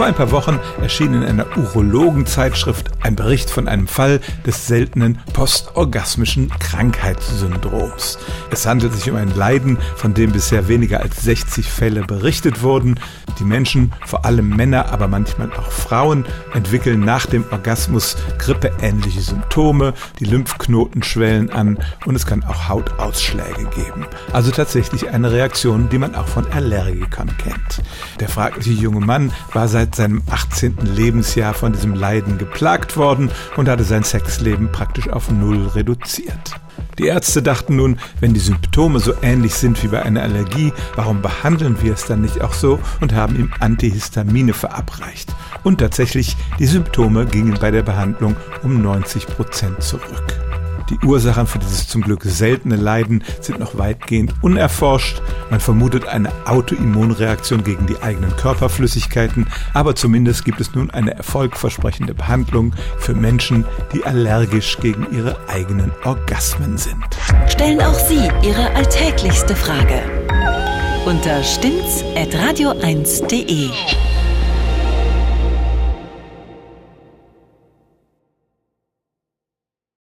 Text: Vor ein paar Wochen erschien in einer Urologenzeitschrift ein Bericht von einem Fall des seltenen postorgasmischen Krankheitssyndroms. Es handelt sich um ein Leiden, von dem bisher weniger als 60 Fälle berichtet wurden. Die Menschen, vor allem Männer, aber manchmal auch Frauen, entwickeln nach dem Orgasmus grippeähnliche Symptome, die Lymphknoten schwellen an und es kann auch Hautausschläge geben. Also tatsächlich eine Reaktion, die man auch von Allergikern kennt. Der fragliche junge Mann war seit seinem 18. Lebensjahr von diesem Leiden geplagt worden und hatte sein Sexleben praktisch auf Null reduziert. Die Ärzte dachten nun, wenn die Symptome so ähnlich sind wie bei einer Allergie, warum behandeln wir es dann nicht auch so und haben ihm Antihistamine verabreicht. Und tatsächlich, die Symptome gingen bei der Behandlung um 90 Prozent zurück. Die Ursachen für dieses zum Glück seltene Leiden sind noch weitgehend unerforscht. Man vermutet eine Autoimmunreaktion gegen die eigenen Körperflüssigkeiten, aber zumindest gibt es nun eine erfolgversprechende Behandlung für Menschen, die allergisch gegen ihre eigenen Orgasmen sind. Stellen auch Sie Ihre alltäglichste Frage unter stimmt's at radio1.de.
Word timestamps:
Vor 0.00 0.06
ein 0.06 0.14
paar 0.14 0.30
Wochen 0.30 0.58
erschien 0.80 1.12
in 1.12 1.22
einer 1.22 1.58
Urologenzeitschrift 1.58 2.88
ein 3.02 3.16
Bericht 3.16 3.50
von 3.50 3.68
einem 3.68 3.86
Fall 3.86 4.20
des 4.46 4.66
seltenen 4.66 5.18
postorgasmischen 5.34 6.48
Krankheitssyndroms. 6.58 8.18
Es 8.50 8.64
handelt 8.64 8.94
sich 8.94 9.10
um 9.10 9.16
ein 9.16 9.36
Leiden, 9.36 9.76
von 9.96 10.14
dem 10.14 10.32
bisher 10.32 10.68
weniger 10.68 11.00
als 11.00 11.22
60 11.22 11.70
Fälle 11.70 12.04
berichtet 12.04 12.62
wurden. 12.62 12.98
Die 13.38 13.44
Menschen, 13.44 13.92
vor 14.06 14.24
allem 14.24 14.48
Männer, 14.48 14.90
aber 14.90 15.06
manchmal 15.06 15.52
auch 15.52 15.70
Frauen, 15.70 16.24
entwickeln 16.54 17.00
nach 17.00 17.26
dem 17.26 17.44
Orgasmus 17.50 18.16
grippeähnliche 18.38 19.20
Symptome, 19.20 19.92
die 20.18 20.24
Lymphknoten 20.24 21.02
schwellen 21.02 21.50
an 21.50 21.78
und 22.06 22.14
es 22.14 22.24
kann 22.24 22.42
auch 22.44 22.70
Hautausschläge 22.70 23.66
geben. 23.74 24.06
Also 24.32 24.50
tatsächlich 24.50 25.10
eine 25.10 25.30
Reaktion, 25.30 25.90
die 25.90 25.98
man 25.98 26.14
auch 26.14 26.26
von 26.26 26.50
Allergikern 26.50 27.36
kennt. 27.36 27.82
Der 28.18 28.30
fragliche 28.30 28.72
junge 28.72 29.04
Mann 29.04 29.30
war 29.52 29.68
seit 29.68 29.89
seinem 29.94 30.22
18. 30.30 30.76
Lebensjahr 30.82 31.54
von 31.54 31.72
diesem 31.72 31.94
Leiden 31.94 32.38
geplagt 32.38 32.96
worden 32.96 33.30
und 33.56 33.68
hatte 33.68 33.84
sein 33.84 34.04
Sexleben 34.04 34.72
praktisch 34.72 35.08
auf 35.08 35.30
Null 35.30 35.68
reduziert. 35.68 36.60
Die 36.98 37.06
Ärzte 37.06 37.42
dachten 37.42 37.76
nun, 37.76 37.98
wenn 38.20 38.34
die 38.34 38.40
Symptome 38.40 39.00
so 39.00 39.14
ähnlich 39.22 39.54
sind 39.54 39.82
wie 39.82 39.88
bei 39.88 40.02
einer 40.02 40.22
Allergie, 40.22 40.72
warum 40.96 41.22
behandeln 41.22 41.80
wir 41.82 41.94
es 41.94 42.04
dann 42.04 42.20
nicht 42.20 42.42
auch 42.42 42.52
so 42.52 42.78
und 43.00 43.14
haben 43.14 43.36
ihm 43.36 43.52
Antihistamine 43.60 44.52
verabreicht. 44.52 45.34
Und 45.62 45.78
tatsächlich, 45.78 46.36
die 46.58 46.66
Symptome 46.66 47.26
gingen 47.26 47.58
bei 47.60 47.70
der 47.70 47.82
Behandlung 47.82 48.36
um 48.62 48.82
90 48.82 49.26
Prozent 49.26 49.82
zurück. 49.82 50.49
Die 50.90 50.98
Ursachen 51.06 51.46
für 51.46 51.58
dieses 51.58 51.88
zum 51.88 52.02
Glück 52.02 52.24
seltene 52.24 52.76
Leiden 52.76 53.24
sind 53.40 53.58
noch 53.58 53.78
weitgehend 53.78 54.34
unerforscht. 54.42 55.22
Man 55.50 55.60
vermutet 55.60 56.06
eine 56.06 56.30
Autoimmunreaktion 56.44 57.64
gegen 57.64 57.86
die 57.86 58.00
eigenen 58.02 58.34
Körperflüssigkeiten, 58.36 59.46
aber 59.72 59.94
zumindest 59.94 60.44
gibt 60.44 60.60
es 60.60 60.74
nun 60.74 60.90
eine 60.90 61.14
erfolgversprechende 61.14 62.14
Behandlung 62.14 62.74
für 62.98 63.14
Menschen, 63.14 63.64
die 63.92 64.04
allergisch 64.04 64.78
gegen 64.80 65.06
ihre 65.12 65.36
eigenen 65.48 65.92
Orgasmen 66.04 66.76
sind. 66.76 67.04
Stellen 67.48 67.80
auch 67.80 67.94
Sie 67.94 68.28
Ihre 68.42 68.70
alltäglichste 68.74 69.54
Frage 69.54 70.02
unter 71.06 71.42
stimmt's 71.42 72.04
at 72.14 72.34
radio1.de. 72.34 73.99